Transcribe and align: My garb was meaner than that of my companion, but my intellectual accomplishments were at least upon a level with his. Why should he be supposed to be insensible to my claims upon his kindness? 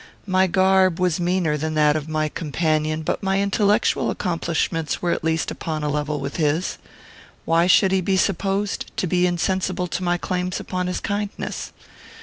My 0.25 0.47
garb 0.47 0.99
was 0.99 1.19
meaner 1.19 1.57
than 1.57 1.75
that 1.75 1.95
of 1.95 2.09
my 2.09 2.27
companion, 2.27 3.03
but 3.03 3.21
my 3.21 3.39
intellectual 3.39 4.09
accomplishments 4.09 4.99
were 4.99 5.11
at 5.11 5.23
least 5.23 5.51
upon 5.51 5.83
a 5.83 5.89
level 5.89 6.19
with 6.19 6.37
his. 6.37 6.79
Why 7.45 7.67
should 7.67 7.91
he 7.91 8.01
be 8.01 8.17
supposed 8.17 8.91
to 8.97 9.05
be 9.05 9.27
insensible 9.27 9.85
to 9.85 10.03
my 10.03 10.17
claims 10.17 10.59
upon 10.59 10.87
his 10.87 11.01
kindness? 11.01 11.71